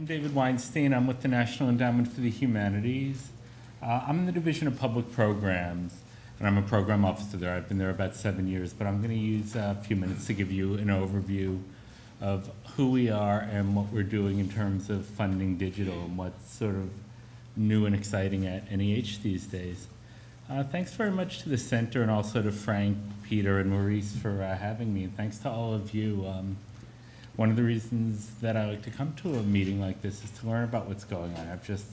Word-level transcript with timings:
I'm 0.00 0.06
David 0.06 0.34
Weinstein. 0.34 0.94
I'm 0.94 1.06
with 1.06 1.20
the 1.20 1.28
National 1.28 1.68
Endowment 1.68 2.08
for 2.08 2.22
the 2.22 2.30
Humanities. 2.30 3.28
Uh, 3.82 4.02
I'm 4.08 4.20
in 4.20 4.24
the 4.24 4.32
Division 4.32 4.66
of 4.66 4.78
Public 4.78 5.12
Programs, 5.12 5.92
and 6.38 6.48
I'm 6.48 6.56
a 6.56 6.62
program 6.62 7.04
officer 7.04 7.36
there. 7.36 7.54
I've 7.54 7.68
been 7.68 7.76
there 7.76 7.90
about 7.90 8.16
seven 8.16 8.48
years, 8.48 8.72
but 8.72 8.86
I'm 8.86 9.02
going 9.02 9.10
to 9.10 9.14
use 9.14 9.56
a 9.56 9.76
few 9.84 9.96
minutes 9.96 10.26
to 10.28 10.32
give 10.32 10.50
you 10.50 10.72
an 10.76 10.86
overview 10.86 11.60
of 12.22 12.50
who 12.76 12.90
we 12.90 13.10
are 13.10 13.40
and 13.40 13.76
what 13.76 13.92
we're 13.92 14.02
doing 14.02 14.38
in 14.38 14.48
terms 14.48 14.88
of 14.88 15.04
funding 15.04 15.58
digital 15.58 16.00
and 16.04 16.16
what's 16.16 16.50
sort 16.50 16.76
of 16.76 16.88
new 17.54 17.84
and 17.84 17.94
exciting 17.94 18.46
at 18.46 18.72
NEH 18.72 19.18
these 19.22 19.44
days. 19.48 19.86
Uh, 20.48 20.64
thanks 20.64 20.94
very 20.94 21.10
much 21.10 21.42
to 21.42 21.50
the 21.50 21.58
center 21.58 22.00
and 22.00 22.10
also 22.10 22.40
to 22.40 22.50
Frank, 22.50 22.96
Peter, 23.28 23.58
and 23.58 23.70
Maurice 23.70 24.16
for 24.16 24.42
uh, 24.42 24.56
having 24.56 24.94
me. 24.94 25.04
And 25.04 25.14
thanks 25.14 25.36
to 25.40 25.50
all 25.50 25.74
of 25.74 25.92
you. 25.92 26.24
Um, 26.26 26.56
one 27.36 27.50
of 27.50 27.56
the 27.56 27.62
reasons 27.62 28.30
that 28.40 28.56
I 28.56 28.68
like 28.68 28.82
to 28.82 28.90
come 28.90 29.14
to 29.22 29.34
a 29.34 29.42
meeting 29.42 29.80
like 29.80 30.02
this 30.02 30.24
is 30.24 30.30
to 30.40 30.48
learn 30.48 30.64
about 30.64 30.86
what's 30.86 31.04
going 31.04 31.34
on. 31.36 31.48
I've 31.48 31.66
just 31.66 31.86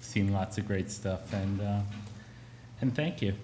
seen 0.00 0.32
lots 0.32 0.58
of 0.58 0.66
great 0.66 0.90
stuff, 0.90 1.32
and 1.32 1.60
uh, 1.60 1.80
and 2.80 2.94
thank 2.94 3.22
you. 3.22 3.34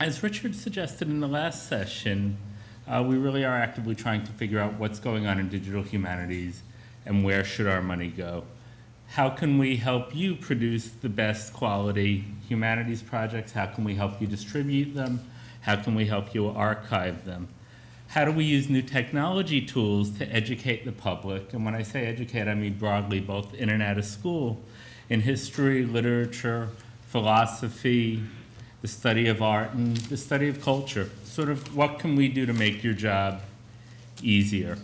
As 0.00 0.22
Richard 0.22 0.54
suggested 0.54 1.08
in 1.08 1.20
the 1.20 1.28
last 1.28 1.68
session, 1.68 2.36
uh, 2.86 3.04
we 3.06 3.16
really 3.18 3.44
are 3.44 3.56
actively 3.56 3.94
trying 3.94 4.24
to 4.24 4.32
figure 4.32 4.60
out 4.60 4.74
what's 4.74 4.98
going 4.98 5.26
on 5.26 5.38
in 5.38 5.48
digital 5.48 5.82
humanities 5.82 6.62
and 7.04 7.24
where 7.24 7.44
should 7.44 7.66
our 7.66 7.82
money 7.82 8.08
go. 8.08 8.44
How 9.08 9.30
can 9.30 9.58
we 9.58 9.76
help 9.76 10.14
you 10.14 10.34
produce 10.34 10.88
the 10.88 11.08
best 11.08 11.52
quality 11.52 12.24
humanities 12.46 13.02
projects? 13.02 13.52
How 13.52 13.66
can 13.66 13.84
we 13.84 13.94
help 13.94 14.20
you 14.20 14.26
distribute 14.26 14.94
them? 14.94 15.24
How 15.62 15.76
can 15.76 15.94
we 15.94 16.06
help 16.06 16.34
you 16.34 16.48
archive 16.48 17.24
them? 17.24 17.48
How 18.08 18.24
do 18.24 18.32
we 18.32 18.44
use 18.44 18.70
new 18.70 18.82
technology 18.82 19.60
tools 19.60 20.10
to 20.18 20.34
educate 20.34 20.84
the 20.84 20.92
public? 20.92 21.52
And 21.52 21.64
when 21.64 21.74
I 21.74 21.82
say 21.82 22.06
educate, 22.06 22.48
I 22.48 22.54
mean 22.54 22.78
broadly, 22.78 23.20
both 23.20 23.54
in 23.54 23.68
and 23.68 23.82
out 23.82 23.98
of 23.98 24.04
school, 24.06 24.62
in 25.10 25.20
history, 25.20 25.84
literature, 25.84 26.70
philosophy, 27.08 28.22
the 28.80 28.88
study 28.88 29.28
of 29.28 29.42
art, 29.42 29.72
and 29.72 29.96
the 29.96 30.16
study 30.16 30.48
of 30.48 30.62
culture. 30.62 31.10
Sort 31.24 31.50
of 31.50 31.76
what 31.76 31.98
can 31.98 32.16
we 32.16 32.28
do 32.28 32.46
to 32.46 32.52
make 32.54 32.82
your 32.82 32.94
job 32.94 33.42
easier? 34.22 34.78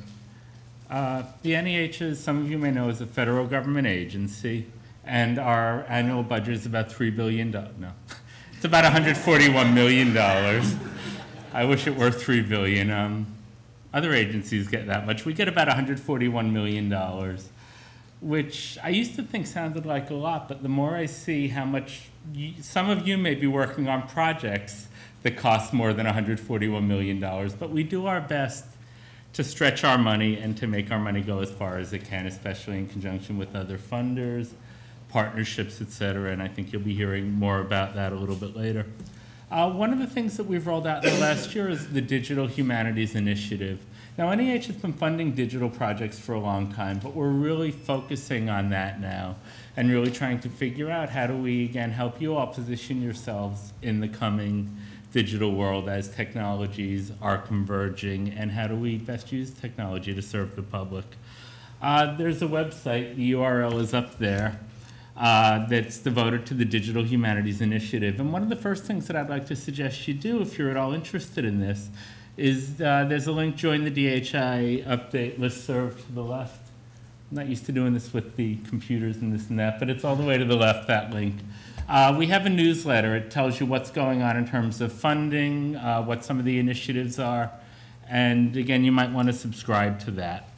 Uh, 0.90 1.22
the 1.42 1.52
NEH, 1.52 2.02
as 2.02 2.20
some 2.20 2.38
of 2.38 2.50
you 2.50 2.58
may 2.58 2.70
know, 2.70 2.90
is 2.90 3.00
a 3.00 3.06
federal 3.06 3.46
government 3.46 3.86
agency, 3.86 4.66
and 5.04 5.38
our 5.38 5.84
annual 5.88 6.22
budget 6.22 6.54
is 6.54 6.66
about 6.66 6.90
$3 6.90 7.14
billion. 7.16 7.50
No, 7.50 7.90
it's 8.52 8.66
about 8.66 8.84
$141 8.84 9.72
million. 9.72 10.12
I 11.55 11.64
wish 11.66 11.86
it 11.86 11.94
were 11.94 12.10
three 12.10 12.41
billion. 12.41 12.91
Um, 12.91 13.27
other 13.92 14.12
agencies 14.12 14.66
get 14.66 14.88
that 14.88 15.06
much. 15.06 15.24
We 15.24 15.33
get 15.33 15.47
about 15.47 15.69
141 15.69 16.52
million 16.52 16.88
dollars, 16.88 17.48
which 18.20 18.77
I 18.83 18.88
used 18.88 19.14
to 19.14 19.22
think 19.22 19.46
sounded 19.46 19.86
like 19.86 20.11
a 20.11 20.14
lot, 20.14 20.48
but 20.48 20.64
the 20.64 20.69
more 20.69 20.96
I 20.96 21.06
see 21.06 21.46
how 21.46 21.64
much 21.64 22.08
you, 22.33 22.55
some 22.61 22.91
of 22.91 23.06
you 23.06 23.16
may 23.16 23.36
be 23.36 23.46
working 23.46 23.88
on 23.88 24.08
projects 24.08 24.88
that 25.22 25.36
cost 25.36 25.72
more 25.72 25.92
than 25.92 26.06
141 26.06 26.88
million 26.88 27.20
dollars, 27.20 27.55
but 27.55 27.70
we 27.70 27.84
do 27.84 28.06
our 28.06 28.20
best 28.20 28.64
to 29.34 29.44
stretch 29.44 29.84
our 29.84 29.96
money 29.96 30.36
and 30.36 30.56
to 30.56 30.66
make 30.66 30.91
our 30.91 30.98
money 30.98 31.20
go 31.20 31.39
as 31.39 31.52
far 31.52 31.78
as 31.78 31.92
it 31.92 32.05
can, 32.05 32.27
especially 32.27 32.78
in 32.78 32.89
conjunction 32.89 33.39
with 33.39 33.55
other 33.55 33.78
funders, 33.78 34.50
partnerships, 35.08 35.80
et 35.80 35.92
cetera. 35.92 36.33
And 36.33 36.42
I 36.42 36.48
think 36.48 36.72
you'll 36.72 36.83
be 36.83 36.94
hearing 36.94 37.30
more 37.30 37.61
about 37.61 37.94
that 37.94 38.12
a 38.12 38.16
little 38.16 38.34
bit 38.34 38.56
later. 38.56 38.86
Uh, 39.50 39.70
one 39.70 39.92
of 39.92 39.98
the 39.98 40.06
things 40.06 40.36
that 40.36 40.44
we've 40.44 40.66
rolled 40.66 40.86
out 40.86 41.04
in 41.04 41.12
the 41.12 41.20
last 41.20 41.54
year 41.54 41.68
is 41.68 41.92
the 41.92 42.00
Digital 42.00 42.46
Humanities 42.46 43.14
Initiative. 43.14 43.78
Now, 44.16 44.32
NEH 44.32 44.66
has 44.66 44.76
been 44.76 44.92
funding 44.92 45.32
digital 45.32 45.68
projects 45.68 46.18
for 46.18 46.34
a 46.34 46.40
long 46.40 46.72
time, 46.72 46.98
but 47.02 47.14
we're 47.14 47.28
really 47.28 47.70
focusing 47.70 48.48
on 48.48 48.70
that 48.70 49.00
now 49.00 49.36
and 49.76 49.90
really 49.90 50.10
trying 50.10 50.40
to 50.40 50.48
figure 50.48 50.90
out 50.90 51.10
how 51.10 51.26
do 51.26 51.36
we, 51.36 51.64
again, 51.64 51.90
help 51.90 52.20
you 52.20 52.34
all 52.36 52.46
position 52.46 53.02
yourselves 53.02 53.72
in 53.82 54.00
the 54.00 54.08
coming 54.08 54.76
digital 55.12 55.54
world 55.54 55.88
as 55.88 56.08
technologies 56.08 57.12
are 57.20 57.38
converging 57.38 58.30
and 58.30 58.52
how 58.52 58.66
do 58.66 58.74
we 58.74 58.96
best 58.96 59.30
use 59.30 59.50
technology 59.50 60.14
to 60.14 60.22
serve 60.22 60.56
the 60.56 60.62
public. 60.62 61.04
Uh, 61.83 62.16
there's 62.16 62.40
a 62.40 62.46
website, 62.46 63.14
the 63.16 63.33
URL 63.33 63.78
is 63.80 63.92
up 63.92 64.18
there 64.18 64.58
uh, 65.17 65.67
that's 65.67 65.98
devoted 65.98 66.45
to 66.47 66.55
the 66.55 66.64
Digital 66.64 67.05
Humanities 67.05 67.61
Initiative. 67.61 68.19
And 68.19 68.33
one 68.33 68.42
of 68.42 68.48
the 68.48 68.57
first 68.57 68.85
things 68.85 69.07
that 69.07 69.17
I'd 69.17 69.30
like 69.30 69.47
to 69.47 69.57
suggest 69.57 70.08
you 70.08 70.14
do, 70.14 70.41
if 70.41 70.58
you're 70.58 70.70
at 70.70 70.77
all 70.77 70.92
interested 70.92 71.45
in 71.45 71.61
this, 71.61 71.89
is 72.36 72.80
uh, 72.80 73.05
there's 73.08 73.27
a 73.27 73.33
link, 73.33 73.55
join 73.55 73.85
the 73.85 73.91
DHI 73.91 74.83
update 74.86 75.39
list 75.39 75.64
serve 75.64 76.05
to 76.05 76.13
the 76.13 76.23
left. 76.25 76.61
I'm 77.30 77.36
not 77.36 77.47
used 77.47 77.64
to 77.67 77.73
doing 77.73 77.95
this 77.95 78.13
with 78.13 78.36
the 78.36 78.57
computers 78.69 79.19
and 79.19 79.33
this 79.33 79.51
and 79.51 79.58
that, 79.58 79.79
but 79.79 79.89
it's 79.89 80.05
all 80.05 80.17
the 80.17 80.25
way 80.25 80.36
to 80.36 80.45
the 80.45 80.57
left, 80.57 80.89
that 80.89 81.13
link. 81.13 81.36
Uh, 81.89 82.14
we 82.19 82.27
have 82.27 82.46
a 82.46 82.51
newsletter. 82.51 83.14
It 83.14 83.31
tells 83.31 83.61
you 83.61 83.67
what's 83.67 83.91
going 83.91 84.23
on 84.23 84.36
in 84.36 84.48
terms 84.48 84.81
of 84.81 84.92
funding, 84.92 85.77
uh, 85.77 86.02
what 86.02 86.25
some 86.25 86.39
of 86.39 86.45
the 86.45 86.58
initiatives 86.58 87.19
are, 87.19 87.52
and 88.08 88.57
again, 88.57 88.85
you 88.85 88.92
might 88.92 89.11
want 89.11 89.29
to 89.29 89.33
subscribe 89.33 90.01
to 90.01 90.11
that. 90.13 90.48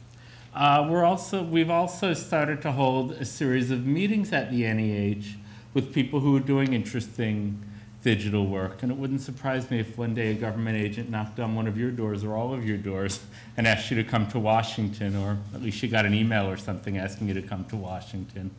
Uh, 0.57 0.87
we're 0.89 1.05
also, 1.05 1.43
we've 1.43 1.69
also 1.69 2.15
started 2.15 2.63
to 2.63 2.71
hold 2.71 3.11
a 3.11 3.25
series 3.25 3.69
of 3.69 3.85
meetings 3.85 4.33
at 4.33 4.49
the 4.49 4.63
NEH 4.63 5.37
with 5.75 5.93
people 5.93 6.19
who 6.19 6.35
are 6.35 6.39
doing 6.39 6.73
interesting 6.73 7.63
digital 8.01 8.47
work. 8.47 8.81
And 8.81 8.91
it 8.91 8.97
wouldn't 8.97 9.21
surprise 9.21 9.69
me 9.69 9.79
if 9.79 9.99
one 9.99 10.15
day 10.15 10.31
a 10.31 10.33
government 10.33 10.75
agent 10.75 11.11
knocked 11.11 11.39
on 11.39 11.53
one 11.53 11.67
of 11.67 11.77
your 11.77 11.91
doors 11.91 12.23
or 12.23 12.35
all 12.35 12.55
of 12.55 12.67
your 12.67 12.77
doors 12.77 13.19
and 13.55 13.67
asked 13.67 13.91
you 13.91 13.97
to 13.97 14.03
come 14.03 14.27
to 14.29 14.39
Washington, 14.39 15.15
or 15.15 15.37
at 15.53 15.61
least 15.61 15.83
you 15.83 15.89
got 15.89 16.07
an 16.07 16.15
email 16.15 16.49
or 16.49 16.57
something 16.57 16.97
asking 16.97 17.27
you 17.27 17.35
to 17.35 17.43
come 17.43 17.63
to 17.65 17.75
Washington. 17.75 18.49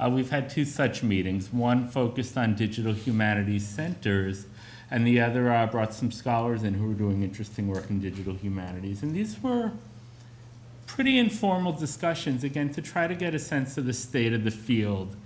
Uh, 0.00 0.10
we've 0.12 0.30
had 0.30 0.50
two 0.50 0.64
such 0.64 1.04
meetings, 1.04 1.52
one 1.52 1.86
focused 1.86 2.36
on 2.36 2.56
digital 2.56 2.94
humanities 2.94 3.64
centers, 3.64 4.46
and 4.90 5.06
the 5.06 5.20
other 5.20 5.52
uh, 5.52 5.68
brought 5.68 5.94
some 5.94 6.10
scholars 6.10 6.64
in 6.64 6.74
who 6.74 6.88
were 6.88 6.94
doing 6.94 7.22
interesting 7.22 7.68
work 7.68 7.88
in 7.90 8.00
digital 8.00 8.34
humanities. 8.34 9.04
And 9.04 9.14
these 9.14 9.40
were 9.40 9.70
pretty 10.94 11.18
informal 11.18 11.72
discussions, 11.72 12.44
again, 12.44 12.72
to 12.72 12.80
try 12.80 13.08
to 13.08 13.16
get 13.16 13.34
a 13.34 13.38
sense 13.38 13.76
of 13.76 13.84
the 13.84 13.92
state 13.92 14.32
of 14.32 14.44
the 14.44 14.50
field. 14.50 15.16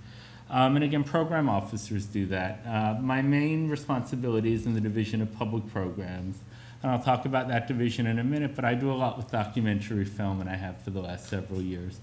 Um, 0.49 0.75
and 0.75 0.83
again, 0.83 1.03
program 1.03 1.47
officers 1.47 2.05
do 2.05 2.25
that. 2.25 2.65
Uh, 2.65 2.99
my 2.99 3.21
main 3.21 3.69
responsibility 3.69 4.51
is 4.51 4.65
in 4.65 4.73
the 4.73 4.81
Division 4.81 5.21
of 5.21 5.31
Public 5.35 5.71
Programs. 5.71 6.39
And 6.81 6.91
I'll 6.91 7.03
talk 7.03 7.25
about 7.25 7.49
that 7.49 7.67
division 7.67 8.07
in 8.07 8.17
a 8.17 8.23
minute, 8.23 8.55
but 8.55 8.65
I 8.65 8.73
do 8.73 8.91
a 8.91 8.97
lot 8.97 9.15
with 9.15 9.29
documentary 9.29 10.05
film, 10.05 10.41
and 10.41 10.49
I 10.49 10.55
have 10.55 10.81
for 10.81 10.89
the 10.89 11.01
last 11.01 11.29
several 11.29 11.61
years. 11.61 11.99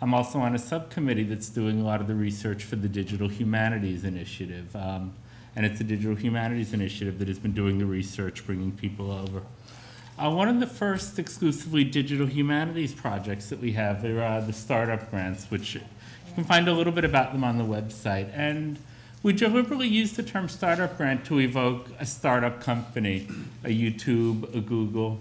I'm 0.00 0.14
also 0.14 0.38
on 0.38 0.54
a 0.54 0.58
subcommittee 0.58 1.24
that's 1.24 1.48
doing 1.48 1.80
a 1.80 1.84
lot 1.84 2.00
of 2.00 2.06
the 2.06 2.14
research 2.14 2.62
for 2.62 2.76
the 2.76 2.88
Digital 2.88 3.26
Humanities 3.26 4.04
Initiative. 4.04 4.76
Um, 4.76 5.12
and 5.56 5.66
it's 5.66 5.78
the 5.78 5.84
Digital 5.84 6.14
Humanities 6.14 6.72
Initiative 6.72 7.18
that 7.18 7.26
has 7.26 7.40
been 7.40 7.52
doing 7.52 7.78
the 7.78 7.86
research, 7.86 8.46
bringing 8.46 8.70
people 8.70 9.10
over. 9.10 9.42
Uh, 10.18 10.28
one 10.28 10.48
of 10.48 10.58
the 10.58 10.66
first 10.66 11.16
exclusively 11.20 11.84
digital 11.84 12.26
humanities 12.26 12.92
projects 12.92 13.48
that 13.50 13.60
we 13.60 13.70
have 13.70 14.04
are 14.04 14.40
the 14.40 14.52
startup 14.52 15.08
grants, 15.10 15.44
which 15.48 15.76
you 15.76 15.80
can 16.34 16.42
find 16.42 16.66
a 16.66 16.72
little 16.72 16.92
bit 16.92 17.04
about 17.04 17.32
them 17.32 17.44
on 17.44 17.56
the 17.56 17.62
website. 17.62 18.28
And 18.34 18.80
we 19.22 19.32
deliberately 19.32 19.86
use 19.86 20.14
the 20.14 20.24
term 20.24 20.48
startup 20.48 20.96
grant 20.96 21.24
to 21.26 21.38
evoke 21.38 21.86
a 22.00 22.06
startup 22.06 22.60
company, 22.60 23.28
a 23.62 23.68
YouTube, 23.68 24.52
a 24.56 24.60
Google. 24.60 25.20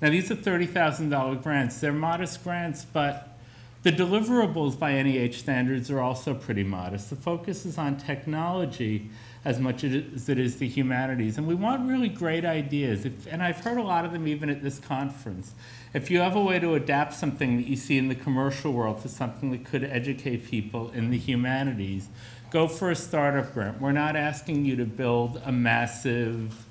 Now, 0.00 0.08
these 0.08 0.30
are 0.30 0.36
$30,000 0.36 1.42
grants. 1.42 1.78
They're 1.78 1.92
modest 1.92 2.42
grants, 2.42 2.86
but 2.86 3.36
the 3.82 3.92
deliverables 3.92 4.78
by 4.78 5.02
NEH 5.02 5.32
standards 5.32 5.90
are 5.90 6.00
also 6.00 6.32
pretty 6.32 6.64
modest. 6.64 7.10
The 7.10 7.16
focus 7.16 7.66
is 7.66 7.76
on 7.76 7.98
technology 7.98 9.10
as 9.44 9.58
much 9.58 9.84
as 9.84 10.28
it 10.28 10.38
is 10.38 10.56
the 10.56 10.68
humanities. 10.68 11.38
And 11.38 11.46
we 11.46 11.54
want 11.54 11.88
really 11.88 12.08
great 12.08 12.44
ideas. 12.44 13.06
If, 13.06 13.26
and 13.26 13.42
I've 13.42 13.58
heard 13.58 13.78
a 13.78 13.82
lot 13.82 14.04
of 14.04 14.12
them 14.12 14.28
even 14.28 14.50
at 14.50 14.62
this 14.62 14.78
conference. 14.78 15.54
If 15.94 16.10
you 16.10 16.20
have 16.20 16.36
a 16.36 16.42
way 16.42 16.58
to 16.58 16.74
adapt 16.74 17.14
something 17.14 17.56
that 17.56 17.66
you 17.66 17.76
see 17.76 17.96
in 17.96 18.08
the 18.08 18.14
commercial 18.14 18.72
world 18.72 19.00
to 19.02 19.08
something 19.08 19.50
that 19.52 19.64
could 19.64 19.82
educate 19.82 20.44
people 20.46 20.90
in 20.90 21.10
the 21.10 21.16
humanities, 21.16 22.08
go 22.50 22.68
for 22.68 22.90
a 22.90 22.96
startup 22.96 23.54
grant. 23.54 23.80
We're 23.80 23.92
not 23.92 24.14
asking 24.14 24.66
you 24.66 24.76
to 24.76 24.84
build 24.84 25.40
a 25.44 25.52
massive 25.52 26.66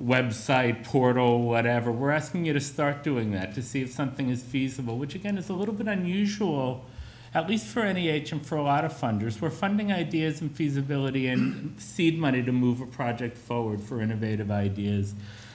website, 0.00 0.84
portal, 0.84 1.42
whatever. 1.42 1.92
We're 1.92 2.12
asking 2.12 2.46
you 2.46 2.54
to 2.54 2.60
start 2.60 3.02
doing 3.02 3.32
that 3.32 3.54
to 3.56 3.62
see 3.62 3.82
if 3.82 3.90
something 3.92 4.30
is 4.30 4.42
feasible, 4.42 4.96
which 4.96 5.14
again 5.14 5.36
is 5.36 5.50
a 5.50 5.52
little 5.52 5.74
bit 5.74 5.86
unusual 5.86 6.86
at 7.32 7.48
least 7.48 7.66
for 7.66 7.84
NEH 7.84 8.32
and 8.32 8.44
for 8.44 8.56
a 8.56 8.62
lot 8.62 8.84
of 8.84 8.92
funders, 8.92 9.40
we're 9.40 9.50
funding 9.50 9.92
ideas 9.92 10.40
and 10.40 10.54
feasibility 10.54 11.28
and 11.28 11.74
seed 11.80 12.18
money 12.18 12.42
to 12.42 12.52
move 12.52 12.80
a 12.80 12.86
project 12.86 13.38
forward 13.38 13.80
for 13.80 14.00
innovative 14.00 14.50
ideas. 14.50 15.14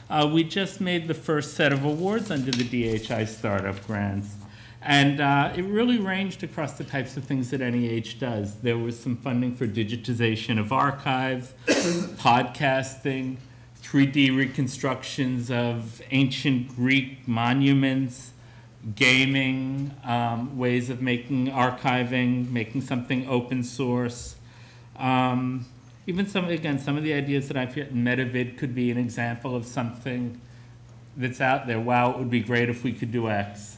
Uh, 0.10 0.30
we 0.32 0.44
just 0.44 0.80
made 0.80 1.08
the 1.08 1.14
first 1.14 1.56
set 1.56 1.74
of 1.74 1.84
awards 1.84 2.32
under 2.32 2.52
the 2.52 2.64
DHI 2.64 3.26
startup 3.26 3.86
grants. 3.86 4.36
And 4.82 5.20
uh, 5.20 5.52
it 5.56 5.64
really 5.64 5.98
ranged 5.98 6.44
across 6.44 6.78
the 6.78 6.84
types 6.84 7.18
of 7.18 7.24
things 7.24 7.50
that 7.50 7.60
NEH 7.60 8.20
does. 8.20 8.60
There 8.60 8.78
was 8.78 9.00
some 9.00 9.18
funding 9.18 9.56
for 9.56 9.68
digitization 9.68 10.60
of 10.60 10.72
archives, 10.72 11.54
podcasting, 11.66 13.38
3D 13.82 14.36
reconstructions 14.38 15.50
of 15.50 16.04
ancient 16.12 16.76
Greek 16.76 17.28
monuments, 17.28 18.32
gaming, 18.94 19.92
um, 20.04 20.58
ways 20.58 20.90
of 20.90 21.02
making 21.02 21.48
archiving, 21.48 22.52
making 22.52 22.82
something 22.82 23.28
open 23.28 23.64
source. 23.64 24.36
Um, 24.98 25.66
even 26.08 26.28
some, 26.28 26.46
again, 26.46 26.78
some 26.78 26.98
of 26.98 27.04
the 27.04 27.14
ideas 27.14 27.48
that 27.48 27.58
I've 27.58 27.74
heard, 27.74 27.92
MetaVid 27.92 28.58
could 28.58 28.76
be 28.76 28.92
an 28.92 28.98
example 28.98 29.56
of 29.56 29.66
something 29.66 30.40
that's 31.18 31.42
out 31.42 31.66
there. 31.66 31.80
Wow, 31.80 32.12
it 32.12 32.18
would 32.20 32.30
be 32.30 32.42
great 32.42 32.70
if 32.70 32.84
we 32.84 32.94
could 32.94 33.12
do 33.12 33.28
X. 33.28 33.78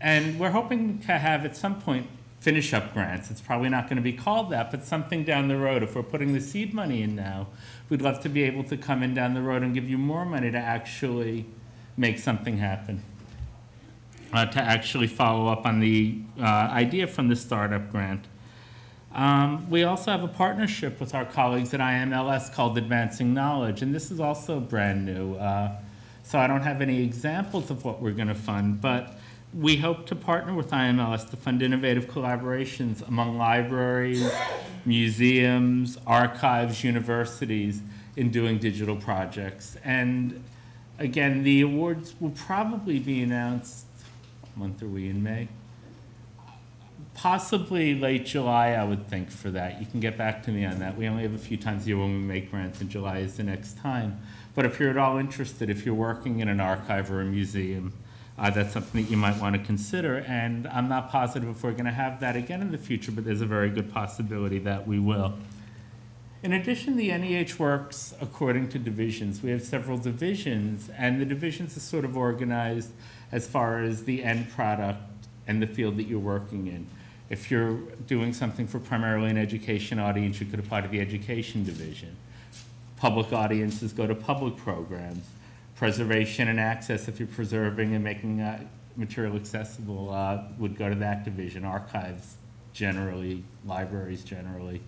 And 0.00 0.38
we're 0.38 0.50
hoping 0.50 0.98
to 1.00 1.18
have 1.18 1.46
at 1.46 1.56
some 1.56 1.80
point 1.80 2.08
finish 2.40 2.74
up 2.74 2.92
grants. 2.92 3.30
It's 3.30 3.40
probably 3.40 3.70
not 3.70 3.84
going 3.84 3.96
to 3.96 4.02
be 4.02 4.12
called 4.12 4.50
that, 4.50 4.70
but 4.70 4.84
something 4.84 5.24
down 5.24 5.48
the 5.48 5.56
road. 5.56 5.82
If 5.82 5.96
we're 5.96 6.02
putting 6.02 6.34
the 6.34 6.42
seed 6.42 6.74
money 6.74 7.00
in 7.00 7.16
now, 7.16 7.46
we'd 7.88 8.02
love 8.02 8.20
to 8.20 8.28
be 8.28 8.42
able 8.42 8.64
to 8.64 8.76
come 8.76 9.02
in 9.02 9.14
down 9.14 9.32
the 9.32 9.40
road 9.40 9.62
and 9.62 9.72
give 9.72 9.88
you 9.88 9.96
more 9.96 10.26
money 10.26 10.50
to 10.50 10.58
actually 10.58 11.46
make 11.96 12.18
something 12.18 12.58
happen. 12.58 13.02
Uh, 14.34 14.44
to 14.46 14.60
actually 14.60 15.06
follow 15.06 15.46
up 15.46 15.64
on 15.64 15.78
the 15.78 16.18
uh, 16.40 16.44
idea 16.44 17.06
from 17.06 17.28
the 17.28 17.36
startup 17.36 17.88
grant. 17.88 18.26
Um, 19.14 19.70
we 19.70 19.84
also 19.84 20.10
have 20.10 20.24
a 20.24 20.28
partnership 20.28 20.98
with 20.98 21.14
our 21.14 21.24
colleagues 21.24 21.72
at 21.72 21.78
IMLS 21.78 22.52
called 22.52 22.76
Advancing 22.76 23.32
Knowledge, 23.32 23.80
and 23.80 23.94
this 23.94 24.10
is 24.10 24.18
also 24.18 24.58
brand 24.58 25.06
new. 25.06 25.36
Uh, 25.36 25.76
so 26.24 26.40
I 26.40 26.48
don't 26.48 26.62
have 26.62 26.82
any 26.82 27.00
examples 27.04 27.70
of 27.70 27.84
what 27.84 28.02
we're 28.02 28.10
going 28.10 28.26
to 28.26 28.34
fund, 28.34 28.80
but 28.80 29.16
we 29.56 29.76
hope 29.76 30.04
to 30.06 30.16
partner 30.16 30.52
with 30.52 30.70
IMLS 30.70 31.30
to 31.30 31.36
fund 31.36 31.62
innovative 31.62 32.08
collaborations 32.08 33.06
among 33.06 33.38
libraries, 33.38 34.28
museums, 34.84 35.96
archives, 36.08 36.82
universities 36.82 37.82
in 38.16 38.30
doing 38.30 38.58
digital 38.58 38.96
projects. 38.96 39.76
And 39.84 40.42
again, 40.98 41.44
the 41.44 41.60
awards 41.60 42.14
will 42.18 42.30
probably 42.30 42.98
be 42.98 43.22
announced, 43.22 43.86
month 44.56 44.82
are 44.82 44.88
we 44.88 45.08
in 45.08 45.22
May? 45.22 45.48
Possibly 47.14 47.94
late 47.94 48.26
July, 48.26 48.70
I 48.70 48.84
would 48.84 49.08
think, 49.08 49.30
for 49.30 49.50
that. 49.50 49.80
You 49.80 49.86
can 49.86 50.00
get 50.00 50.18
back 50.18 50.42
to 50.44 50.50
me 50.50 50.64
on 50.64 50.80
that. 50.80 50.96
We 50.96 51.06
only 51.06 51.22
have 51.22 51.34
a 51.34 51.38
few 51.38 51.56
times 51.56 51.84
a 51.84 51.88
year 51.88 51.98
when 51.98 52.12
we 52.12 52.18
make 52.18 52.50
grants, 52.50 52.80
and 52.80 52.90
July 52.90 53.18
is 53.18 53.36
the 53.36 53.44
next 53.44 53.78
time. 53.78 54.20
But 54.54 54.64
if 54.64 54.78
you're 54.78 54.90
at 54.90 54.96
all 54.96 55.18
interested, 55.18 55.70
if 55.70 55.86
you're 55.86 55.94
working 55.94 56.40
in 56.40 56.48
an 56.48 56.60
archive 56.60 57.10
or 57.10 57.20
a 57.20 57.24
museum, 57.24 57.92
uh, 58.36 58.50
that's 58.50 58.72
something 58.72 59.02
that 59.02 59.10
you 59.10 59.16
might 59.16 59.40
want 59.40 59.54
to 59.54 59.62
consider. 59.62 60.24
And 60.26 60.66
I'm 60.68 60.88
not 60.88 61.10
positive 61.10 61.48
if 61.48 61.62
we're 61.62 61.72
going 61.72 61.84
to 61.84 61.92
have 61.92 62.20
that 62.20 62.34
again 62.34 62.60
in 62.60 62.72
the 62.72 62.78
future, 62.78 63.12
but 63.12 63.24
there's 63.24 63.40
a 63.40 63.46
very 63.46 63.70
good 63.70 63.92
possibility 63.92 64.58
that 64.60 64.86
we 64.86 64.98
will. 64.98 65.34
In 66.44 66.52
addition, 66.52 66.96
the 66.96 67.08
NEH 67.08 67.58
works 67.58 68.12
according 68.20 68.68
to 68.68 68.78
divisions. 68.78 69.42
We 69.42 69.50
have 69.50 69.62
several 69.62 69.96
divisions, 69.96 70.90
and 70.94 71.18
the 71.18 71.24
divisions 71.24 71.74
are 71.74 71.80
sort 71.80 72.04
of 72.04 72.18
organized 72.18 72.90
as 73.32 73.48
far 73.48 73.78
as 73.78 74.04
the 74.04 74.22
end 74.22 74.50
product 74.50 75.00
and 75.46 75.62
the 75.62 75.66
field 75.66 75.96
that 75.96 76.02
you're 76.02 76.18
working 76.18 76.66
in. 76.66 76.86
If 77.30 77.50
you're 77.50 77.78
doing 78.06 78.34
something 78.34 78.66
for 78.66 78.78
primarily 78.78 79.30
an 79.30 79.38
education 79.38 79.98
audience, 79.98 80.38
you 80.38 80.44
could 80.44 80.58
apply 80.58 80.82
to 80.82 80.88
the 80.88 81.00
education 81.00 81.64
division. 81.64 82.14
Public 82.98 83.32
audiences 83.32 83.94
go 83.94 84.06
to 84.06 84.14
public 84.14 84.58
programs. 84.58 85.24
Preservation 85.76 86.48
and 86.48 86.60
access, 86.60 87.08
if 87.08 87.18
you're 87.18 87.26
preserving 87.26 87.94
and 87.94 88.04
making 88.04 88.42
uh, 88.42 88.62
material 88.96 89.34
accessible, 89.34 90.12
uh, 90.12 90.42
would 90.58 90.76
go 90.76 90.90
to 90.90 90.94
that 90.96 91.24
division. 91.24 91.64
Archives 91.64 92.36
generally, 92.74 93.42
libraries 93.64 94.22
generally, 94.24 94.82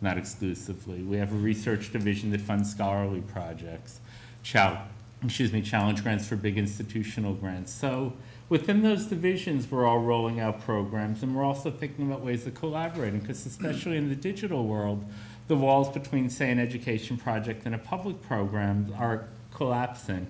not 0.00 0.16
exclusively. 0.16 1.02
We 1.02 1.16
have 1.16 1.32
a 1.32 1.36
research 1.36 1.92
division 1.92 2.30
that 2.30 2.40
funds 2.40 2.70
scholarly 2.70 3.20
projects. 3.20 4.00
Chal- 4.42 4.82
excuse 5.24 5.52
me, 5.52 5.62
challenge 5.62 6.02
grants 6.02 6.28
for 6.28 6.36
big 6.36 6.56
institutional 6.56 7.34
grants. 7.34 7.72
So 7.72 8.12
within 8.48 8.82
those 8.82 9.06
divisions, 9.06 9.70
we're 9.70 9.86
all 9.86 9.98
rolling 9.98 10.38
out 10.38 10.60
programs, 10.60 11.22
and 11.22 11.34
we're 11.34 11.44
also 11.44 11.70
thinking 11.70 12.06
about 12.06 12.20
ways 12.24 12.46
of 12.46 12.54
collaborating, 12.54 13.20
because 13.20 13.44
especially 13.44 13.96
in 13.96 14.08
the 14.08 14.14
digital 14.14 14.66
world, 14.66 15.04
the 15.48 15.56
walls 15.56 15.88
between, 15.88 16.30
say, 16.30 16.50
an 16.50 16.58
education 16.58 17.16
project 17.16 17.66
and 17.66 17.74
a 17.74 17.78
public 17.78 18.22
program 18.22 18.94
are 18.98 19.28
collapsing. 19.52 20.26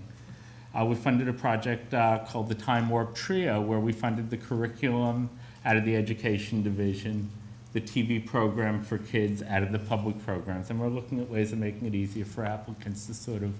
Uh, 0.75 0.85
we 0.85 0.95
funded 0.95 1.29
a 1.29 1.33
project 1.33 1.93
uh, 1.93 2.21
called 2.27 2.49
the 2.49 2.55
Time 2.55 2.89
Warp 2.89 3.15
Trio, 3.15 3.61
where 3.61 3.81
we 3.81 3.93
funded 3.93 4.31
the 4.31 4.37
curriculum 4.37 5.29
out 5.65 5.77
of 5.77 5.85
the 5.85 5.97
education 5.97 6.63
division, 6.63 7.29
the 7.79 8.05
TV 8.05 8.25
program 8.25 8.83
for 8.83 8.99
kids 8.99 9.43
out 9.43 9.63
of 9.63 9.73
the 9.73 9.79
public 9.79 10.25
programs, 10.25 10.71
and 10.71 10.81
we're 10.81 10.89
looking 10.89 11.21
at 11.21 11.29
ways 11.29 11.53
of 11.53 11.59
making 11.59 11.87
it 11.87 11.95
easier 11.95 12.25
for 12.25 12.45
applicants 12.45 13.07
to 13.07 13.15
sort 13.15 13.43
of 13.43 13.53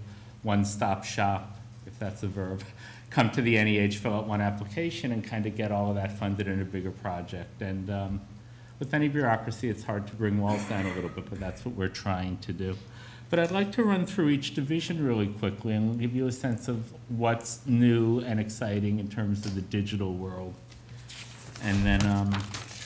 one-stop 0.43 1.05
shop, 1.05 1.59
if 1.87 1.99
that's 1.99 2.23
a 2.23 2.27
verb, 2.27 2.63
come 3.11 3.31
to 3.31 3.43
the 3.43 3.55
NEH, 3.63 3.93
fill 3.93 4.15
out 4.15 4.27
one 4.27 4.41
application, 4.41 5.13
and 5.13 5.23
kind 5.25 5.47
of 5.47 5.57
get 5.57 5.71
all 5.71 5.91
of 5.91 5.95
that 5.95 6.19
funded 6.19 6.49
in 6.49 6.61
a 6.61 6.65
bigger 6.65 6.91
project. 6.91 7.63
And 7.63 7.91
um, 7.91 8.21
with 8.79 8.93
any 8.93 9.09
bureaucracy, 9.09 9.69
it's 9.69 9.85
hard 9.85 10.07
to 10.09 10.15
bring 10.17 10.41
walls 10.41 10.65
down 10.65 10.87
a 10.87 10.95
little 10.95 11.11
bit, 11.11 11.31
but 11.31 11.39
that's 11.39 11.65
what 11.65 11.75
we're 11.75 11.89
trying 11.89 12.39
to 12.39 12.53
do. 12.53 12.77
But 13.31 13.39
I'd 13.39 13.51
like 13.51 13.73
to 13.73 13.85
run 13.85 14.07
through 14.07 14.31
each 14.31 14.55
division 14.55 15.07
really 15.07 15.27
quickly 15.27 15.75
and 15.75 16.01
give 16.01 16.17
you 16.17 16.27
a 16.27 16.33
sense 16.33 16.67
of 16.67 16.93
what's 17.11 17.61
new 17.67 18.21
and 18.21 18.41
exciting 18.41 18.99
in 18.99 19.09
terms 19.09 19.45
of 19.45 19.55
the 19.55 19.61
digital 19.61 20.15
world. 20.15 20.55
And 21.63 21.85
then 21.85 22.07
um, 22.07 22.33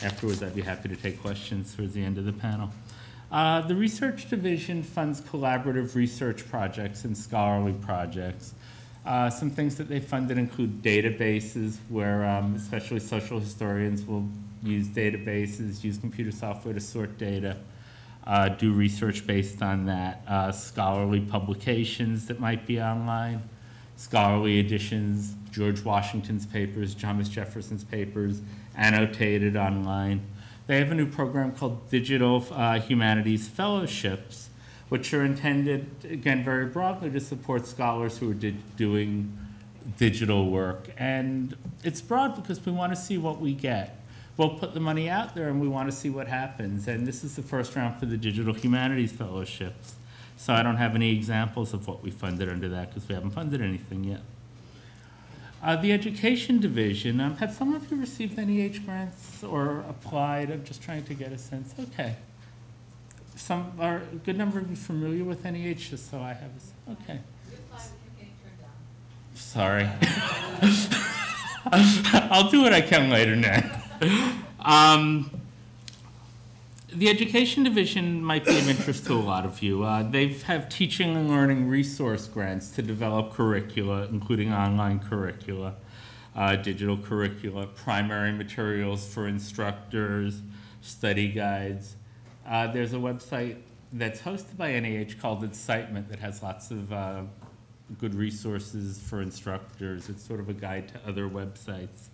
afterwards, 0.02 0.42
I'd 0.42 0.54
be 0.54 0.62
happy 0.62 0.88
to 0.88 0.96
take 0.96 1.20
questions 1.20 1.74
towards 1.74 1.92
the 1.92 2.04
end 2.04 2.18
of 2.18 2.24
the 2.24 2.32
panel. 2.32 2.70
Uh, 3.30 3.60
the 3.62 3.74
research 3.74 4.28
division 4.28 4.82
funds 4.82 5.20
collaborative 5.20 5.94
research 5.94 6.48
projects 6.48 7.04
and 7.04 7.16
scholarly 7.16 7.72
projects. 7.72 8.54
Uh, 9.06 9.30
some 9.30 9.50
things 9.50 9.76
that 9.76 9.88
they 9.88 10.00
funded 10.00 10.38
include 10.38 10.82
databases, 10.82 11.78
where 11.88 12.24
um, 12.24 12.54
especially 12.54 13.00
social 13.00 13.40
historians 13.40 14.04
will 14.04 14.28
use 14.62 14.86
databases, 14.88 15.82
use 15.82 15.98
computer 15.98 16.30
software 16.30 16.74
to 16.74 16.80
sort 16.80 17.16
data, 17.18 17.56
uh, 18.26 18.48
do 18.48 18.72
research 18.72 19.26
based 19.26 19.62
on 19.62 19.86
that, 19.86 20.22
uh, 20.28 20.52
scholarly 20.52 21.20
publications 21.20 22.26
that 22.26 22.38
might 22.38 22.66
be 22.66 22.80
online, 22.80 23.42
scholarly 24.02 24.58
editions, 24.58 25.36
George 25.52 25.84
Washington's 25.84 26.44
papers, 26.44 26.92
Thomas 26.92 27.28
Jefferson's 27.28 27.84
papers, 27.84 28.40
annotated 28.74 29.56
online. 29.56 30.26
They 30.66 30.78
have 30.78 30.90
a 30.90 30.94
new 30.96 31.06
program 31.06 31.52
called 31.52 31.88
Digital 31.88 32.44
uh, 32.50 32.80
Humanities 32.80 33.46
Fellowships, 33.46 34.48
which 34.88 35.14
are 35.14 35.24
intended, 35.24 35.86
again, 36.10 36.42
very 36.42 36.66
broadly 36.66 37.10
to 37.10 37.20
support 37.20 37.64
scholars 37.64 38.18
who 38.18 38.32
are 38.32 38.34
di- 38.34 38.56
doing 38.76 39.38
digital 39.98 40.50
work. 40.50 40.90
And 40.98 41.56
it's 41.84 42.00
broad 42.00 42.34
because 42.34 42.64
we 42.66 42.72
want 42.72 42.92
to 42.92 43.00
see 43.00 43.18
what 43.18 43.40
we 43.40 43.54
get. 43.54 44.00
We'll 44.36 44.58
put 44.58 44.74
the 44.74 44.80
money 44.80 45.08
out 45.08 45.36
there 45.36 45.48
and 45.48 45.60
we 45.60 45.68
want 45.68 45.88
to 45.88 45.96
see 45.96 46.10
what 46.10 46.26
happens. 46.26 46.88
And 46.88 47.06
this 47.06 47.22
is 47.22 47.36
the 47.36 47.42
first 47.42 47.76
round 47.76 48.00
for 48.00 48.06
the 48.06 48.16
Digital 48.16 48.52
Humanities 48.52 49.12
Fellowships. 49.12 49.94
So 50.42 50.52
I 50.52 50.64
don't 50.64 50.74
have 50.74 50.96
any 50.96 51.12
examples 51.12 51.72
of 51.72 51.86
what 51.86 52.02
we 52.02 52.10
funded 52.10 52.48
under 52.48 52.68
that 52.70 52.88
because 52.88 53.08
we 53.08 53.14
haven't 53.14 53.30
funded 53.30 53.62
anything 53.62 54.02
yet. 54.02 54.22
Uh, 55.62 55.76
the 55.76 55.92
Education 55.92 56.58
Division, 56.58 57.20
um, 57.20 57.36
have 57.36 57.52
some 57.52 57.72
of 57.72 57.88
you 57.88 57.96
received 57.96 58.36
NEH 58.36 58.84
grants 58.84 59.44
or 59.44 59.84
applied? 59.88 60.50
I'm 60.50 60.64
just 60.64 60.82
trying 60.82 61.04
to 61.04 61.14
get 61.14 61.30
a 61.30 61.38
sense. 61.38 61.72
Okay. 61.78 62.16
Some, 63.36 63.72
are 63.78 63.98
a 63.98 64.16
good 64.16 64.36
number 64.36 64.58
of 64.58 64.68
you 64.68 64.74
familiar 64.74 65.22
with 65.22 65.44
NEH, 65.44 65.74
just 65.90 66.10
so 66.10 66.18
I 66.18 66.32
have 66.32 66.50
a, 66.50 66.90
okay. 66.90 67.20
Sorry. 69.34 69.88
I'll 72.32 72.50
do 72.50 72.62
what 72.62 72.72
I 72.72 72.80
can 72.80 73.10
later, 73.10 73.36
Nat. 73.36 73.80
Um, 74.58 75.41
the 76.94 77.08
education 77.08 77.62
division 77.62 78.22
might 78.22 78.44
be 78.44 78.56
of 78.56 78.68
interest 78.68 79.06
to 79.06 79.14
a 79.14 79.14
lot 79.14 79.46
of 79.46 79.62
you. 79.62 79.82
Uh, 79.82 80.02
they 80.02 80.28
have 80.28 80.68
teaching 80.68 81.16
and 81.16 81.28
learning 81.28 81.68
resource 81.68 82.26
grants 82.26 82.70
to 82.70 82.82
develop 82.82 83.32
curricula, 83.32 84.06
including 84.10 84.52
online 84.52 84.98
curricula, 84.98 85.74
uh, 86.36 86.56
digital 86.56 86.96
curricula, 86.96 87.66
primary 87.66 88.32
materials 88.32 89.12
for 89.12 89.26
instructors, 89.26 90.42
study 90.82 91.28
guides. 91.28 91.96
Uh, 92.46 92.66
there's 92.66 92.92
a 92.92 92.96
website 92.96 93.56
that's 93.92 94.20
hosted 94.20 94.56
by 94.56 94.78
NEH 94.78 95.20
called 95.20 95.42
EDSITEment 95.42 96.08
that 96.08 96.18
has 96.18 96.42
lots 96.42 96.70
of 96.70 96.92
uh, 96.92 97.22
good 97.98 98.14
resources 98.14 99.00
for 99.00 99.22
instructors. 99.22 100.08
It's 100.08 100.22
sort 100.22 100.40
of 100.40 100.48
a 100.48 100.54
guide 100.54 100.88
to 100.88 101.08
other 101.08 101.28
websites. 101.28 102.08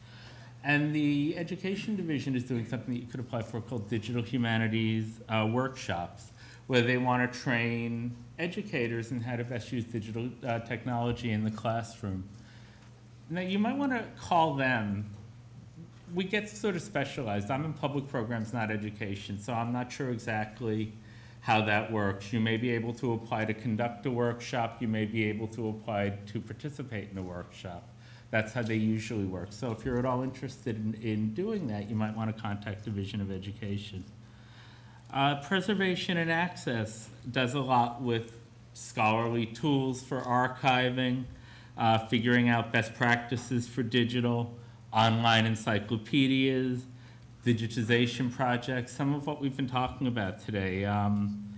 And 0.65 0.95
the 0.95 1.37
education 1.37 1.97
division 1.97 2.35
is 2.35 2.45
doing 2.45 2.67
something 2.67 2.93
that 2.95 3.01
you 3.01 3.07
could 3.07 3.21
apply 3.21 3.43
for 3.43 3.61
called 3.61 3.89
digital 3.89 4.23
humanities 4.23 5.21
uh, 5.29 5.49
workshops, 5.51 6.33
where 6.67 6.83
they 6.83 6.99
want 6.99 7.33
to 7.33 7.39
train 7.39 8.17
educators 8.39 9.11
in 9.13 9.21
how 9.21 9.37
to 9.37 9.45
best 9.45 9.73
use 9.73 9.85
digital 9.85 10.29
uh, 10.47 10.59
technology 10.61 11.31
in 11.31 11.45
the 11.45 11.51
classroom. 11.51 12.25
Now, 13.31 13.41
you 13.43 13.59
might 13.59 13.77
want 13.77 13.93
to 13.93 14.05
call 14.21 14.55
them. 14.55 15.09
We 16.15 16.25
get 16.25 16.49
sort 16.49 16.75
of 16.75 16.83
specialized. 16.83 17.51
I'm 17.51 17.65
in 17.65 17.75
public 17.75 18.09
programs, 18.09 18.53
not 18.53 18.71
education, 18.71 19.39
so 19.39 19.53
I'm 19.53 19.73
not 19.73 19.93
sure 19.93 20.11
exactly 20.11 20.93
how 21.41 21.63
that 21.63 21.93
works. 21.93 22.33
You 22.33 22.41
may 22.41 22.57
be 22.57 22.71
able 22.71 22.95
to 22.95 23.13
apply 23.13 23.45
to 23.45 23.55
conduct 23.55 24.07
a 24.07 24.11
workshop. 24.11 24.81
You 24.81 24.89
may 24.89 25.05
be 25.05 25.25
able 25.25 25.47
to 25.49 25.69
apply 25.69 26.19
to 26.33 26.41
participate 26.41 27.11
in 27.11 27.19
a 27.19 27.23
workshop. 27.23 27.89
That's 28.31 28.53
how 28.53 28.63
they 28.63 28.77
usually 28.77 29.25
work. 29.25 29.49
So 29.51 29.73
if 29.73 29.85
you're 29.85 29.99
at 29.99 30.05
all 30.05 30.23
interested 30.23 30.77
in, 30.77 30.95
in 31.03 31.35
doing 31.35 31.67
that, 31.69 31.89
you 31.89 31.97
might 31.97 32.15
want 32.15 32.35
to 32.35 32.43
contact 32.43 32.85
Division 32.85 33.21
of 33.21 33.31
Education. 33.31 34.05
Uh, 35.13 35.37
preservation 35.37 36.19
and 36.19 36.31
access 36.31 37.09
does 37.31 37.55
a 37.55 37.61
lot 37.61 38.03
with 38.03 38.33
scholarly 38.75 39.47
tools 39.47 40.03
for 40.03 40.21
archiving, 40.21 41.25
uh, 41.79 41.99
figuring 42.07 42.51
out 42.51 42.71
best 42.71 42.95
practices 42.95 43.67
for 43.67 43.83
digital, 43.83 44.55
online 44.93 45.47
encyclopedias, 45.47 46.83
digitization 47.47 48.31
projects, 48.31 48.93
some 48.93 49.15
of 49.15 49.27
what 49.27 49.41
we've 49.41 49.57
been 49.57 49.69
talking 49.69 50.07
about 50.07 50.45
today. 50.45 50.85
Um, 50.85 51.55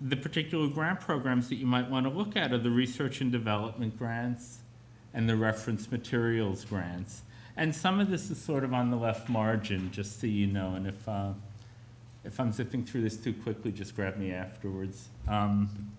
the 0.00 0.16
particular 0.16 0.68
grant 0.68 1.00
programs 1.00 1.48
that 1.48 1.56
you 1.56 1.66
might 1.66 1.90
want 1.90 2.06
to 2.06 2.10
look 2.10 2.36
at 2.36 2.52
are 2.52 2.58
the 2.58 2.70
research 2.70 3.20
and 3.20 3.32
development 3.32 3.98
grants 3.98 4.58
and 5.14 5.28
the 5.28 5.36
reference 5.36 5.90
materials 5.90 6.64
grants. 6.64 7.22
And 7.56 7.74
some 7.74 8.00
of 8.00 8.10
this 8.10 8.30
is 8.30 8.40
sort 8.40 8.64
of 8.64 8.74
on 8.74 8.90
the 8.90 8.96
left 8.96 9.28
margin, 9.28 9.90
just 9.92 10.20
so 10.20 10.26
you 10.26 10.48
know. 10.48 10.74
And 10.74 10.88
if, 10.88 11.08
uh, 11.08 11.30
if 12.24 12.40
I'm 12.40 12.50
zipping 12.50 12.84
through 12.84 13.02
this 13.02 13.16
too 13.16 13.32
quickly, 13.32 13.70
just 13.70 13.94
grab 13.94 14.16
me 14.16 14.32
afterwards. 14.32 15.08
Um, 15.28 15.92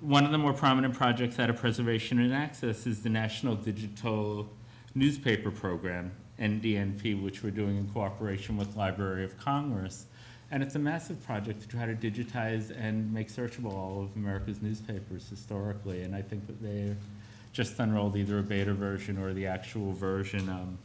one 0.00 0.24
of 0.24 0.32
the 0.32 0.38
more 0.38 0.54
prominent 0.54 0.94
projects 0.94 1.38
out 1.38 1.50
of 1.50 1.56
Preservation 1.56 2.18
and 2.18 2.32
Access 2.32 2.86
is 2.86 3.02
the 3.02 3.10
National 3.10 3.54
Digital 3.54 4.48
Newspaper 4.94 5.50
Program, 5.50 6.10
NDNP, 6.40 7.22
which 7.22 7.42
we're 7.42 7.50
doing 7.50 7.76
in 7.76 7.88
cooperation 7.88 8.56
with 8.56 8.74
Library 8.74 9.22
of 9.22 9.38
Congress. 9.38 10.06
And 10.52 10.62
it's 10.62 10.74
a 10.74 10.78
massive 10.78 11.24
project 11.24 11.62
to 11.62 11.68
try 11.68 11.86
to 11.86 11.94
digitize 11.94 12.70
and 12.78 13.10
make 13.10 13.30
searchable 13.32 13.72
all 13.72 14.02
of 14.02 14.14
America's 14.16 14.60
newspapers 14.60 15.26
historically. 15.30 16.02
And 16.02 16.14
I 16.14 16.20
think 16.20 16.46
that 16.46 16.62
they're 16.62 16.94
just 17.54 17.78
unrolled 17.78 18.18
either 18.18 18.38
a 18.38 18.42
beta 18.42 18.74
version 18.74 19.16
or 19.16 19.32
the 19.32 19.46
actual 19.46 19.94
version. 19.94 20.50
Um, 20.50 20.78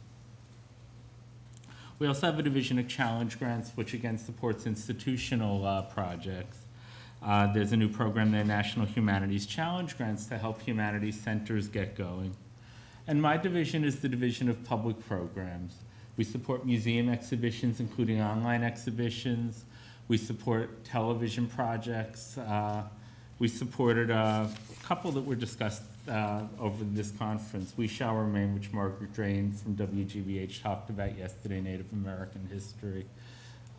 we 1.98 2.06
also 2.06 2.26
have 2.26 2.38
a 2.38 2.42
division 2.42 2.78
of 2.78 2.88
challenge 2.88 3.38
grants, 3.38 3.72
which 3.74 3.92
again 3.92 4.16
supports 4.16 4.64
institutional 4.64 5.66
uh, 5.66 5.82
projects. 5.82 6.60
Uh, 7.22 7.52
there's 7.52 7.72
a 7.72 7.76
new 7.76 7.90
program 7.90 8.32
there, 8.32 8.44
National 8.44 8.86
Humanities 8.86 9.44
Challenge 9.44 9.94
Grants, 9.98 10.24
to 10.26 10.38
help 10.38 10.62
humanities 10.62 11.20
centers 11.20 11.68
get 11.68 11.94
going. 11.94 12.34
And 13.06 13.20
my 13.20 13.36
division 13.36 13.84
is 13.84 14.00
the 14.00 14.08
Division 14.08 14.48
of 14.48 14.64
Public 14.64 15.06
Programs. 15.06 15.74
We 16.18 16.24
support 16.24 16.66
museum 16.66 17.08
exhibitions, 17.08 17.78
including 17.78 18.20
online 18.20 18.64
exhibitions. 18.64 19.64
We 20.08 20.18
support 20.18 20.84
television 20.84 21.46
projects. 21.46 22.36
Uh, 22.36 22.82
we 23.38 23.46
supported 23.46 24.10
a 24.10 24.50
couple 24.82 25.12
that 25.12 25.24
were 25.24 25.36
discussed 25.36 25.84
uh, 26.08 26.42
over 26.58 26.82
this 26.82 27.12
conference. 27.12 27.72
We 27.76 27.86
Shall 27.86 28.16
Remain, 28.16 28.52
which 28.52 28.72
Margaret 28.72 29.12
Drain 29.12 29.52
from 29.52 29.76
WGBH 29.76 30.60
talked 30.60 30.90
about 30.90 31.16
yesterday, 31.16 31.60
Native 31.60 31.92
American 31.92 32.48
history. 32.52 33.06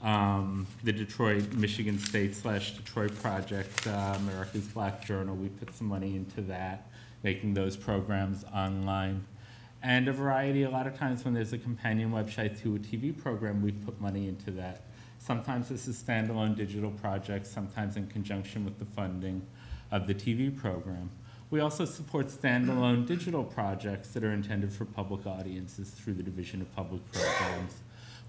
Um, 0.01 0.65
the 0.85 0.93
Detroit, 0.93 1.51
Michigan 1.51 1.99
State 1.99 2.33
slash 2.33 2.71
Detroit 2.77 3.13
Project, 3.21 3.85
uh, 3.85 4.15
America's 4.17 4.65
Black 4.67 5.03
Journal, 5.03 5.35
we 5.35 5.49
put 5.49 5.75
some 5.75 5.87
money 5.87 6.15
into 6.15 6.39
that, 6.43 6.87
making 7.21 7.53
those 7.53 7.75
programs 7.75 8.45
online. 8.55 9.25
And 9.81 10.07
a 10.07 10.13
variety, 10.13 10.63
a 10.63 10.69
lot 10.69 10.87
of 10.87 10.97
times 10.97 11.23
when 11.23 11.33
there's 11.33 11.53
a 11.53 11.57
companion 11.57 12.11
website 12.11 12.61
to 12.61 12.75
a 12.75 12.79
TV 12.79 13.17
program, 13.17 13.61
we 13.61 13.71
put 13.71 13.99
money 14.01 14.27
into 14.27 14.51
that. 14.51 14.81
Sometimes 15.19 15.69
this 15.69 15.87
is 15.87 16.01
standalone 16.01 16.55
digital 16.55 16.91
projects, 16.91 17.49
sometimes 17.49 17.95
in 17.95 18.07
conjunction 18.07 18.65
with 18.65 18.77
the 18.79 18.85
funding 18.85 19.41
of 19.91 20.07
the 20.07 20.13
TV 20.13 20.55
program. 20.55 21.09
We 21.49 21.61
also 21.61 21.85
support 21.85 22.27
standalone 22.27 23.07
digital 23.07 23.43
projects 23.43 24.09
that 24.09 24.23
are 24.23 24.33
intended 24.33 24.71
for 24.71 24.85
public 24.85 25.25
audiences 25.25 25.89
through 25.89 26.13
the 26.13 26.23
Division 26.23 26.61
of 26.61 26.75
Public 26.75 27.01
Programs. 27.11 27.75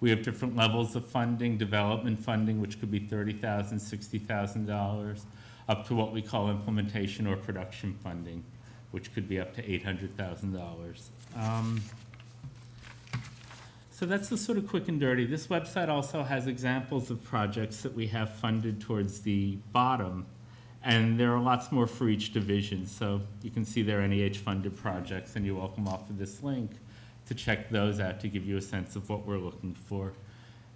We 0.00 0.08
have 0.10 0.22
different 0.22 0.56
levels 0.56 0.96
of 0.96 1.04
funding, 1.04 1.58
development 1.58 2.18
funding, 2.18 2.60
which 2.60 2.80
could 2.80 2.90
be 2.90 3.00
$30,000, 3.00 3.74
$60,000, 3.74 5.20
up 5.68 5.86
to 5.86 5.94
what 5.94 6.12
we 6.12 6.22
call 6.22 6.48
implementation 6.48 7.26
or 7.26 7.36
production 7.36 7.92
funding, 8.02 8.42
which 8.90 9.14
could 9.14 9.28
be 9.28 9.38
up 9.38 9.54
to 9.56 9.62
$800,000. 9.62 11.00
Um, 11.36 11.80
so 13.90 14.06
that's 14.06 14.28
the 14.28 14.38
sort 14.38 14.56
of 14.56 14.66
quick 14.66 14.88
and 14.88 14.98
dirty. 14.98 15.26
This 15.26 15.48
website 15.48 15.88
also 15.88 16.22
has 16.22 16.46
examples 16.46 17.10
of 17.10 17.22
projects 17.22 17.82
that 17.82 17.94
we 17.94 18.06
have 18.06 18.32
funded 18.34 18.80
towards 18.80 19.20
the 19.20 19.58
bottom. 19.72 20.26
And 20.82 21.20
there 21.20 21.34
are 21.34 21.40
lots 21.40 21.70
more 21.70 21.86
for 21.86 22.08
each 22.08 22.32
division. 22.32 22.86
So 22.86 23.20
you 23.42 23.50
can 23.50 23.64
see 23.64 23.82
their 23.82 24.00
NEH 24.06 24.38
funded 24.42 24.74
projects, 24.76 25.36
and 25.36 25.44
you're 25.44 25.56
welcome 25.56 25.86
off 25.86 26.08
of 26.08 26.18
this 26.18 26.42
link 26.42 26.70
to 27.26 27.34
check 27.34 27.68
those 27.68 28.00
out 28.00 28.20
to 28.20 28.28
give 28.28 28.46
you 28.46 28.56
a 28.56 28.62
sense 28.62 28.96
of 28.96 29.08
what 29.10 29.26
we're 29.26 29.38
looking 29.38 29.74
for. 29.74 30.14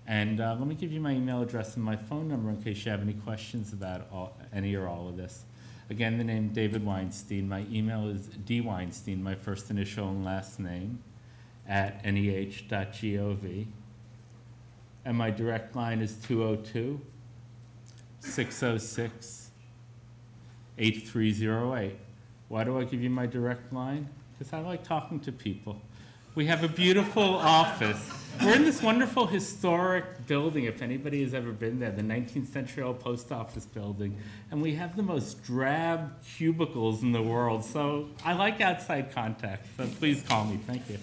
And 0.07 0.41
uh, 0.41 0.55
let 0.59 0.69
me 0.69 0.75
give 0.75 0.93
you 0.93 1.01
my 1.01 1.13
email 1.13 1.41
address 1.41 1.77
and 1.77 1.85
my 1.85 1.97
phone 1.97 2.29
number 2.29 2.51
in 2.51 2.63
case 2.63 2.85
you 2.85 2.91
have 2.91 3.01
any 3.01 3.15
questions 3.15 3.73
about 3.73 4.07
all, 4.13 4.37
any 4.53 4.75
or 4.75 4.87
all 4.87 5.09
of 5.09 5.17
this. 5.17 5.45
Again, 5.91 6.17
the 6.17 6.25
name 6.25 6.49
David 6.49 6.85
Weinstein. 6.85 7.49
My 7.49 7.67
email 7.71 8.09
is 8.09 8.29
dweinstein, 8.29 9.21
my 9.21 9.35
first 9.35 9.71
initial 9.71 10.09
and 10.09 10.25
last 10.25 10.59
name, 10.59 11.03
at 11.69 12.03
neh.gov. 12.05 13.67
And 15.05 15.17
my 15.19 15.31
direct 15.31 15.77
line 15.77 16.01
is 16.01 16.15
202 16.27 17.01
606 18.21 19.51
8308. 20.79 21.99
Why 22.49 22.65
do 22.65 22.79
I 22.79 22.85
give 22.85 23.03
you 23.03 23.11
my 23.11 23.27
direct 23.27 23.73
line? 23.73 24.09
Because 24.39 24.53
I 24.55 24.61
like 24.61 24.83
talking 24.83 25.21
to 25.21 25.33
people. 25.33 25.83
We 26.35 26.47
have 26.47 26.65
a 26.65 26.69
beautiful 26.69 27.23
office. 27.23 28.11
We're 28.43 28.57
in 28.57 28.65
this 28.65 28.83
wonderful 28.83 29.29
historic 29.29 30.27
building, 30.27 30.65
if 30.65 30.83
anybody 30.83 31.23
has 31.23 31.33
ever 31.33 31.53
been 31.53 31.79
there, 31.79 31.93
the 31.93 32.03
19th 32.03 32.53
century 32.53 32.83
old 32.83 32.99
post 32.99 33.31
office 33.31 33.67
building. 33.67 34.17
And 34.51 34.61
we 34.61 34.75
have 34.75 34.97
the 34.97 35.05
most 35.05 35.45
drab 35.45 36.11
cubicles 36.25 37.05
in 37.05 37.13
the 37.13 37.23
world. 37.23 37.65
So 37.65 38.09
I 38.25 38.33
like 38.33 38.61
outside 38.61 39.13
contact. 39.13 39.69
So 39.77 39.87
please 39.87 40.23
call 40.23 40.47
me. 40.47 40.59
Thank 40.67 40.91
you. 40.91 40.99